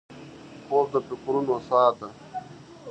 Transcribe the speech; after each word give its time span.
خوب 0.65 0.85
د 0.93 0.95
فکرونو 1.07 1.55
سا 1.67 1.83
ده 1.97 2.09